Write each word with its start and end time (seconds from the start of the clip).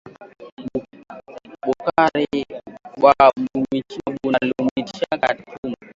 Bukari 1.65 2.29
bwa 2.97 3.15
mubichi 3.43 3.99
buna 4.15 4.39
lumishaka 4.49 5.27
tumbo 5.43 5.79